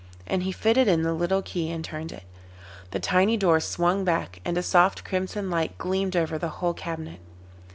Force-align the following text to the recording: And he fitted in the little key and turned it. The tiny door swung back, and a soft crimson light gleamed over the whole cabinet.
And 0.25 0.41
he 0.41 0.51
fitted 0.51 0.87
in 0.87 1.03
the 1.03 1.13
little 1.13 1.43
key 1.43 1.69
and 1.69 1.85
turned 1.85 2.11
it. 2.11 2.23
The 2.89 2.99
tiny 2.99 3.37
door 3.37 3.59
swung 3.59 4.03
back, 4.03 4.39
and 4.43 4.57
a 4.57 4.63
soft 4.63 5.03
crimson 5.03 5.51
light 5.51 5.77
gleamed 5.77 6.15
over 6.15 6.39
the 6.39 6.49
whole 6.57 6.73
cabinet. 6.73 7.19